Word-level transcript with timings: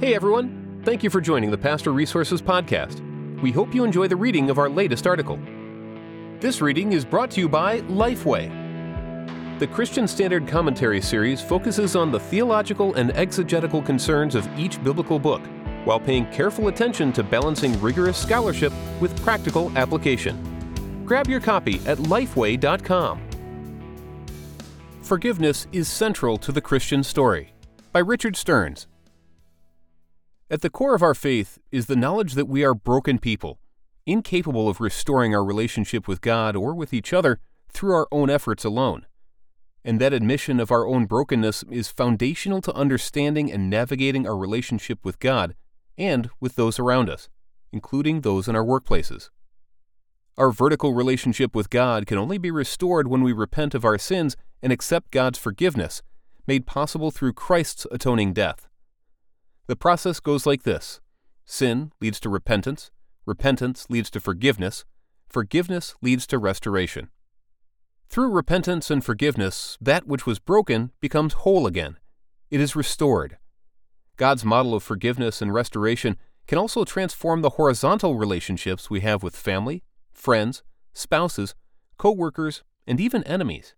Hey 0.00 0.14
everyone, 0.14 0.80
thank 0.84 1.02
you 1.02 1.10
for 1.10 1.20
joining 1.20 1.50
the 1.50 1.58
Pastor 1.58 1.92
Resources 1.92 2.40
Podcast. 2.40 3.00
We 3.42 3.50
hope 3.50 3.74
you 3.74 3.82
enjoy 3.82 4.06
the 4.06 4.14
reading 4.14 4.48
of 4.48 4.56
our 4.56 4.68
latest 4.68 5.08
article. 5.08 5.40
This 6.38 6.60
reading 6.60 6.92
is 6.92 7.04
brought 7.04 7.32
to 7.32 7.40
you 7.40 7.48
by 7.48 7.80
Lifeway. 7.80 8.48
The 9.58 9.66
Christian 9.66 10.06
Standard 10.06 10.46
Commentary 10.46 11.00
series 11.00 11.42
focuses 11.42 11.96
on 11.96 12.12
the 12.12 12.20
theological 12.20 12.94
and 12.94 13.10
exegetical 13.16 13.82
concerns 13.82 14.36
of 14.36 14.48
each 14.56 14.80
biblical 14.84 15.18
book, 15.18 15.42
while 15.82 15.98
paying 15.98 16.26
careful 16.26 16.68
attention 16.68 17.12
to 17.14 17.24
balancing 17.24 17.80
rigorous 17.80 18.16
scholarship 18.16 18.72
with 19.00 19.20
practical 19.24 19.76
application. 19.76 21.02
Grab 21.06 21.26
your 21.26 21.40
copy 21.40 21.80
at 21.86 21.98
lifeway.com. 21.98 23.20
Forgiveness 25.02 25.66
is 25.72 25.88
central 25.88 26.38
to 26.38 26.52
the 26.52 26.60
Christian 26.60 27.02
story 27.02 27.52
by 27.90 27.98
Richard 27.98 28.36
Stearns. 28.36 28.86
At 30.50 30.62
the 30.62 30.70
core 30.70 30.94
of 30.94 31.02
our 31.02 31.14
faith 31.14 31.58
is 31.70 31.86
the 31.86 31.96
knowledge 31.96 32.32
that 32.32 32.48
we 32.48 32.64
are 32.64 32.74
broken 32.74 33.18
people, 33.18 33.58
incapable 34.06 34.66
of 34.66 34.80
restoring 34.80 35.34
our 35.34 35.44
relationship 35.44 36.08
with 36.08 36.22
God 36.22 36.56
or 36.56 36.74
with 36.74 36.94
each 36.94 37.12
other 37.12 37.38
through 37.70 37.92
our 37.92 38.08
own 38.10 38.30
efforts 38.30 38.64
alone. 38.64 39.04
And 39.84 40.00
that 40.00 40.14
admission 40.14 40.58
of 40.58 40.72
our 40.72 40.86
own 40.86 41.04
brokenness 41.04 41.64
is 41.70 41.90
foundational 41.90 42.62
to 42.62 42.72
understanding 42.74 43.52
and 43.52 43.68
navigating 43.68 44.26
our 44.26 44.38
relationship 44.38 45.04
with 45.04 45.18
God 45.18 45.54
and 45.98 46.30
with 46.40 46.54
those 46.54 46.78
around 46.78 47.10
us, 47.10 47.28
including 47.70 48.22
those 48.22 48.48
in 48.48 48.56
our 48.56 48.64
workplaces. 48.64 49.28
Our 50.38 50.50
vertical 50.50 50.94
relationship 50.94 51.54
with 51.54 51.68
God 51.68 52.06
can 52.06 52.16
only 52.16 52.38
be 52.38 52.50
restored 52.50 53.06
when 53.06 53.22
we 53.22 53.34
repent 53.34 53.74
of 53.74 53.84
our 53.84 53.98
sins 53.98 54.34
and 54.62 54.72
accept 54.72 55.10
God's 55.10 55.38
forgiveness, 55.38 56.00
made 56.46 56.64
possible 56.64 57.10
through 57.10 57.34
Christ's 57.34 57.86
atoning 57.92 58.32
death. 58.32 58.67
The 59.68 59.76
process 59.76 60.18
goes 60.18 60.46
like 60.46 60.62
this 60.62 61.00
sin 61.44 61.92
leads 62.00 62.18
to 62.20 62.30
repentance, 62.30 62.90
repentance 63.26 63.86
leads 63.90 64.10
to 64.10 64.20
forgiveness, 64.20 64.86
forgiveness 65.28 65.94
leads 66.00 66.26
to 66.28 66.38
restoration. 66.38 67.10
Through 68.08 68.30
repentance 68.30 68.90
and 68.90 69.04
forgiveness, 69.04 69.76
that 69.78 70.06
which 70.06 70.24
was 70.24 70.38
broken 70.38 70.92
becomes 71.00 71.34
whole 71.34 71.66
again. 71.66 71.98
It 72.50 72.62
is 72.62 72.74
restored. 72.74 73.36
God's 74.16 74.42
model 74.42 74.74
of 74.74 74.82
forgiveness 74.82 75.42
and 75.42 75.52
restoration 75.52 76.16
can 76.46 76.56
also 76.56 76.84
transform 76.84 77.42
the 77.42 77.50
horizontal 77.50 78.14
relationships 78.14 78.88
we 78.88 79.00
have 79.00 79.22
with 79.22 79.36
family, 79.36 79.82
friends, 80.14 80.62
spouses, 80.94 81.54
co 81.98 82.10
workers, 82.10 82.62
and 82.86 82.98
even 82.98 83.22
enemies. 83.24 83.74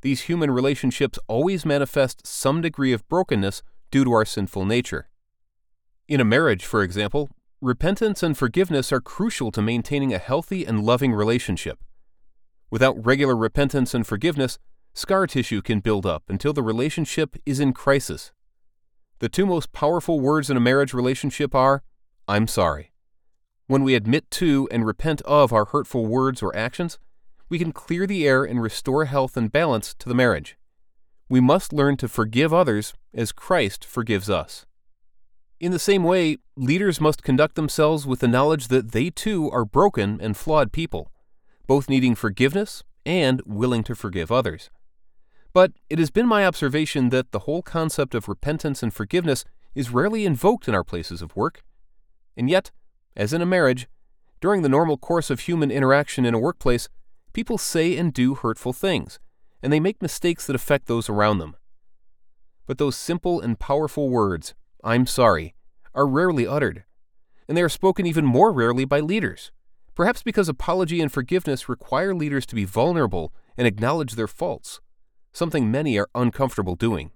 These 0.00 0.22
human 0.22 0.50
relationships 0.50 1.18
always 1.28 1.66
manifest 1.66 2.26
some 2.26 2.62
degree 2.62 2.94
of 2.94 3.06
brokenness 3.06 3.62
due 3.90 4.04
to 4.04 4.12
our 4.12 4.24
sinful 4.24 4.64
nature. 4.64 5.09
In 6.10 6.20
a 6.20 6.24
marriage, 6.24 6.64
for 6.64 6.82
example, 6.82 7.30
repentance 7.60 8.20
and 8.24 8.36
forgiveness 8.36 8.90
are 8.90 9.00
crucial 9.00 9.52
to 9.52 9.62
maintaining 9.62 10.12
a 10.12 10.18
healthy 10.18 10.64
and 10.64 10.82
loving 10.82 11.12
relationship. 11.12 11.78
Without 12.68 13.06
regular 13.06 13.36
repentance 13.36 13.94
and 13.94 14.04
forgiveness, 14.04 14.58
scar 14.92 15.28
tissue 15.28 15.62
can 15.62 15.78
build 15.78 16.04
up 16.04 16.24
until 16.28 16.52
the 16.52 16.64
relationship 16.64 17.36
is 17.46 17.60
in 17.60 17.72
crisis. 17.72 18.32
The 19.20 19.28
two 19.28 19.46
most 19.46 19.70
powerful 19.70 20.18
words 20.18 20.50
in 20.50 20.56
a 20.56 20.60
marriage 20.60 20.92
relationship 20.92 21.54
are, 21.54 21.84
I'm 22.26 22.48
sorry. 22.48 22.90
When 23.68 23.84
we 23.84 23.94
admit 23.94 24.32
to 24.32 24.68
and 24.72 24.84
repent 24.84 25.22
of 25.22 25.52
our 25.52 25.66
hurtful 25.66 26.06
words 26.06 26.42
or 26.42 26.56
actions, 26.56 26.98
we 27.48 27.56
can 27.56 27.70
clear 27.70 28.04
the 28.08 28.26
air 28.26 28.42
and 28.42 28.60
restore 28.60 29.04
health 29.04 29.36
and 29.36 29.52
balance 29.52 29.94
to 30.00 30.08
the 30.08 30.16
marriage. 30.16 30.58
We 31.28 31.38
must 31.38 31.72
learn 31.72 31.96
to 31.98 32.08
forgive 32.08 32.52
others 32.52 32.94
as 33.14 33.30
Christ 33.30 33.84
forgives 33.84 34.28
us. 34.28 34.66
In 35.60 35.72
the 35.72 35.78
same 35.78 36.04
way, 36.04 36.38
leaders 36.56 37.02
must 37.02 37.22
conduct 37.22 37.54
themselves 37.54 38.06
with 38.06 38.20
the 38.20 38.28
knowledge 38.28 38.68
that 38.68 38.92
they 38.92 39.10
too 39.10 39.50
are 39.50 39.66
broken 39.66 40.18
and 40.18 40.34
flawed 40.34 40.72
people, 40.72 41.12
both 41.66 41.88
needing 41.88 42.14
forgiveness 42.14 42.82
and 43.04 43.42
willing 43.44 43.84
to 43.84 43.94
forgive 43.94 44.32
others. 44.32 44.70
But 45.52 45.72
it 45.90 45.98
has 45.98 46.10
been 46.10 46.26
my 46.26 46.46
observation 46.46 47.10
that 47.10 47.32
the 47.32 47.40
whole 47.40 47.60
concept 47.60 48.14
of 48.14 48.26
repentance 48.26 48.82
and 48.82 48.94
forgiveness 48.94 49.44
is 49.74 49.90
rarely 49.90 50.24
invoked 50.24 50.66
in 50.66 50.74
our 50.74 50.84
places 50.84 51.20
of 51.20 51.36
work. 51.36 51.62
And 52.38 52.48
yet, 52.48 52.70
as 53.14 53.34
in 53.34 53.42
a 53.42 53.46
marriage, 53.46 53.86
during 54.40 54.62
the 54.62 54.68
normal 54.70 54.96
course 54.96 55.28
of 55.28 55.40
human 55.40 55.70
interaction 55.70 56.24
in 56.24 56.32
a 56.32 56.38
workplace, 56.38 56.88
people 57.34 57.58
say 57.58 57.98
and 57.98 58.14
do 58.14 58.34
hurtful 58.34 58.72
things, 58.72 59.18
and 59.62 59.70
they 59.70 59.80
make 59.80 60.00
mistakes 60.00 60.46
that 60.46 60.56
affect 60.56 60.86
those 60.86 61.10
around 61.10 61.36
them. 61.38 61.54
But 62.66 62.78
those 62.78 62.96
simple 62.96 63.42
and 63.42 63.58
powerful 63.58 64.08
words, 64.08 64.54
I'm 64.82 65.06
sorry, 65.06 65.54
are 65.94 66.06
rarely 66.06 66.46
uttered, 66.46 66.84
and 67.48 67.56
they 67.56 67.62
are 67.62 67.68
spoken 67.68 68.06
even 68.06 68.24
more 68.24 68.52
rarely 68.52 68.84
by 68.84 69.00
leaders, 69.00 69.52
perhaps 69.94 70.22
because 70.22 70.48
apology 70.48 71.00
and 71.00 71.12
forgiveness 71.12 71.68
require 71.68 72.14
leaders 72.14 72.46
to 72.46 72.54
be 72.54 72.64
vulnerable 72.64 73.32
and 73.56 73.66
acknowledge 73.66 74.14
their 74.14 74.26
faults, 74.26 74.80
something 75.32 75.70
many 75.70 75.98
are 75.98 76.08
uncomfortable 76.14 76.76
doing. 76.76 77.10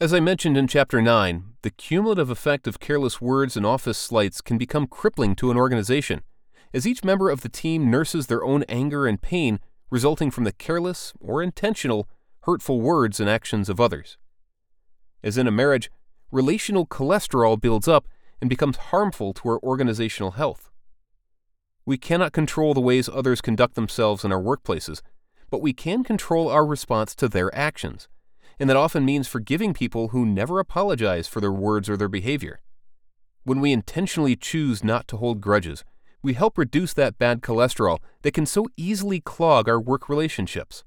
As 0.00 0.12
I 0.12 0.20
mentioned 0.20 0.56
in 0.56 0.66
Chapter 0.66 1.00
9, 1.00 1.44
the 1.62 1.70
cumulative 1.70 2.30
effect 2.30 2.66
of 2.66 2.80
careless 2.80 3.20
words 3.20 3.56
and 3.56 3.64
office 3.64 3.98
slights 3.98 4.40
can 4.40 4.58
become 4.58 4.86
crippling 4.86 5.36
to 5.36 5.50
an 5.50 5.56
organization 5.56 6.22
as 6.74 6.86
each 6.86 7.04
member 7.04 7.30
of 7.30 7.42
the 7.42 7.48
team 7.48 7.90
nurses 7.90 8.26
their 8.26 8.44
own 8.44 8.64
anger 8.64 9.06
and 9.06 9.22
pain 9.22 9.60
resulting 9.90 10.30
from 10.30 10.44
the 10.44 10.52
careless 10.52 11.12
or 11.20 11.42
intentional 11.42 12.08
hurtful 12.44 12.80
words 12.80 13.20
and 13.20 13.28
actions 13.28 13.68
of 13.68 13.78
others. 13.78 14.16
As 15.22 15.38
in 15.38 15.46
a 15.46 15.52
marriage, 15.52 15.90
relational 16.32 16.86
cholesterol 16.86 17.60
builds 17.60 17.86
up 17.86 18.08
and 18.40 18.50
becomes 18.50 18.76
harmful 18.76 19.32
to 19.34 19.48
our 19.50 19.60
organizational 19.62 20.32
health. 20.32 20.70
We 21.84 21.98
cannot 21.98 22.32
control 22.32 22.74
the 22.74 22.80
ways 22.80 23.08
others 23.08 23.40
conduct 23.40 23.74
themselves 23.74 24.24
in 24.24 24.32
our 24.32 24.42
workplaces, 24.42 25.02
but 25.50 25.60
we 25.60 25.72
can 25.72 26.02
control 26.02 26.48
our 26.48 26.64
response 26.64 27.14
to 27.16 27.28
their 27.28 27.54
actions, 27.54 28.08
and 28.58 28.70
that 28.70 28.76
often 28.76 29.04
means 29.04 29.28
forgiving 29.28 29.74
people 29.74 30.08
who 30.08 30.24
never 30.24 30.58
apologize 30.58 31.28
for 31.28 31.40
their 31.40 31.52
words 31.52 31.90
or 31.90 31.96
their 31.96 32.08
behavior. 32.08 32.60
When 33.44 33.60
we 33.60 33.72
intentionally 33.72 34.36
choose 34.36 34.82
not 34.82 35.08
to 35.08 35.16
hold 35.16 35.40
grudges, 35.40 35.84
we 36.22 36.34
help 36.34 36.56
reduce 36.56 36.94
that 36.94 37.18
bad 37.18 37.42
cholesterol 37.42 37.98
that 38.22 38.32
can 38.32 38.46
so 38.46 38.66
easily 38.76 39.20
clog 39.20 39.68
our 39.68 39.80
work 39.80 40.08
relationships. 40.08 40.84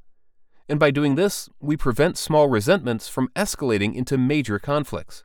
And 0.69 0.79
by 0.79 0.91
doing 0.91 1.15
this, 1.15 1.49
we 1.59 1.75
prevent 1.75 2.17
small 2.17 2.47
resentments 2.47 3.09
from 3.09 3.27
escalating 3.35 3.93
into 3.93 4.17
major 4.17 4.57
conflicts. 4.57 5.24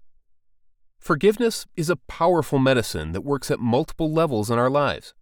Forgiveness 1.00 1.66
is 1.76 1.90
a 1.90 1.96
powerful 1.96 2.60
medicine 2.60 3.12
that 3.12 3.22
works 3.22 3.50
at 3.50 3.58
multiple 3.58 4.12
levels 4.12 4.50
in 4.50 4.58
our 4.58 4.70
lives. 4.70 5.14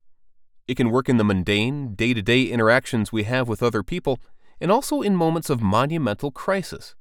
It 0.66 0.76
can 0.76 0.90
work 0.90 1.08
in 1.08 1.16
the 1.16 1.24
mundane, 1.24 1.94
day 1.94 2.12
to 2.12 2.20
day 2.20 2.42
interactions 2.44 3.10
we 3.10 3.22
have 3.22 3.48
with 3.48 3.62
other 3.62 3.82
people, 3.82 4.20
and 4.60 4.70
also 4.70 5.00
in 5.00 5.16
moments 5.16 5.48
of 5.48 5.62
monumental 5.62 6.30
crisis. 6.30 6.94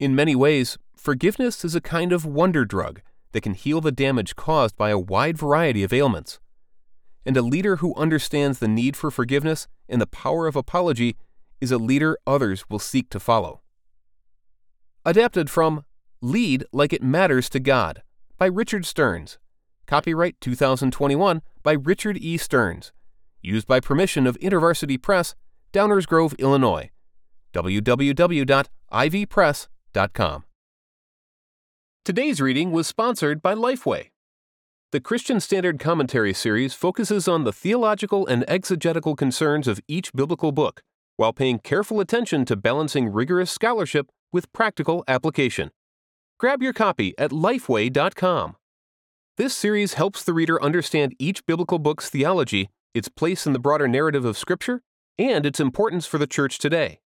In 0.00 0.16
many 0.16 0.34
ways, 0.34 0.78
forgiveness 0.96 1.64
is 1.64 1.74
a 1.74 1.80
kind 1.80 2.12
of 2.12 2.24
wonder 2.24 2.64
drug 2.64 3.02
that 3.32 3.42
can 3.42 3.54
heal 3.54 3.80
the 3.80 3.92
damage 3.92 4.34
caused 4.34 4.76
by 4.76 4.90
a 4.90 4.98
wide 4.98 5.38
variety 5.38 5.84
of 5.84 5.92
ailments 5.92 6.40
and 7.28 7.36
a 7.36 7.42
leader 7.42 7.76
who 7.76 7.94
understands 7.94 8.58
the 8.58 8.66
need 8.66 8.96
for 8.96 9.10
forgiveness 9.10 9.68
and 9.86 10.00
the 10.00 10.06
power 10.06 10.46
of 10.46 10.56
apology 10.56 11.14
is 11.60 11.70
a 11.70 11.76
leader 11.76 12.16
others 12.26 12.64
will 12.70 12.78
seek 12.78 13.10
to 13.10 13.20
follow. 13.20 13.60
Adapted 15.04 15.50
from 15.50 15.84
Lead 16.20 16.64
Like 16.72 16.92
It 16.92 17.00
Matters 17.00 17.48
to 17.50 17.60
God 17.60 18.02
by 18.38 18.46
Richard 18.46 18.84
Stearns. 18.84 19.38
Copyright 19.86 20.34
2021 20.40 21.42
by 21.62 21.74
Richard 21.74 22.16
E. 22.16 22.36
Stearns. 22.36 22.90
Used 23.40 23.68
by 23.68 23.78
permission 23.78 24.26
of 24.26 24.36
InterVarsity 24.40 25.00
Press, 25.00 25.36
Downers 25.72 26.08
Grove, 26.08 26.34
Illinois. 26.40 26.90
www.ivpress.com. 27.52 30.44
Today's 32.04 32.40
reading 32.40 32.72
was 32.72 32.88
sponsored 32.88 33.40
by 33.40 33.54
Lifeway. 33.54 34.08
The 34.90 35.00
Christian 35.00 35.38
Standard 35.38 35.78
Commentary 35.78 36.34
series 36.34 36.74
focuses 36.74 37.28
on 37.28 37.44
the 37.44 37.52
theological 37.52 38.26
and 38.26 38.44
exegetical 38.48 39.14
concerns 39.14 39.68
of 39.68 39.78
each 39.86 40.12
biblical 40.12 40.50
book, 40.50 40.82
while 41.16 41.32
paying 41.32 41.60
careful 41.60 42.00
attention 42.00 42.44
to 42.46 42.56
balancing 42.56 43.12
rigorous 43.12 43.52
scholarship 43.52 44.10
with 44.32 44.52
practical 44.52 45.04
application. 45.06 45.70
Grab 46.38 46.62
your 46.62 46.72
copy 46.72 47.14
at 47.18 47.32
lifeway.com. 47.32 48.54
This 49.36 49.56
series 49.56 49.94
helps 49.94 50.22
the 50.22 50.32
reader 50.32 50.62
understand 50.62 51.16
each 51.18 51.44
biblical 51.46 51.80
book's 51.80 52.08
theology, 52.08 52.70
its 52.94 53.08
place 53.08 53.44
in 53.44 53.52
the 53.52 53.58
broader 53.58 53.88
narrative 53.88 54.24
of 54.24 54.38
Scripture, 54.38 54.82
and 55.18 55.44
its 55.44 55.58
importance 55.58 56.06
for 56.06 56.18
the 56.18 56.28
church 56.28 56.58
today. 56.58 57.00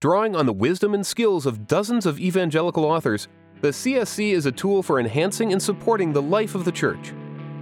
Drawing 0.00 0.34
on 0.34 0.46
the 0.46 0.52
wisdom 0.52 0.92
and 0.92 1.06
skills 1.06 1.46
of 1.46 1.68
dozens 1.68 2.04
of 2.04 2.18
evangelical 2.18 2.84
authors, 2.84 3.28
the 3.60 3.68
CSC 3.68 4.32
is 4.32 4.46
a 4.46 4.52
tool 4.52 4.82
for 4.82 4.98
enhancing 4.98 5.52
and 5.52 5.62
supporting 5.62 6.12
the 6.12 6.22
life 6.22 6.56
of 6.56 6.64
the 6.64 6.72
church. 6.72 7.12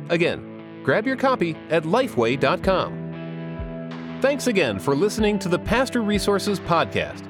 Again, 0.09 0.81
grab 0.83 1.07
your 1.07 1.17
copy 1.17 1.57
at 1.69 1.83
lifeway.com. 1.85 3.03
Thanks 4.23 4.47
again 4.47 4.79
for 4.79 4.95
listening 4.95 5.39
to 5.41 5.49
the 5.51 5.59
Pastor 5.59 6.03
Resources 6.03 6.59
Podcast. 6.61 7.23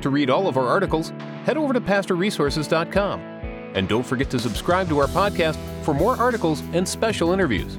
To 0.00 0.10
read 0.10 0.30
all 0.30 0.48
of 0.48 0.56
our 0.56 0.66
articles, 0.66 1.12
head 1.44 1.56
over 1.56 1.72
to 1.72 1.80
pastorresources.com. 1.80 3.20
And 3.74 3.88
don't 3.88 4.04
forget 4.04 4.30
to 4.30 4.38
subscribe 4.38 4.88
to 4.88 4.98
our 4.98 5.08
podcast 5.08 5.56
for 5.82 5.94
more 5.94 6.16
articles 6.16 6.62
and 6.72 6.88
special 6.88 7.32
interviews. 7.32 7.78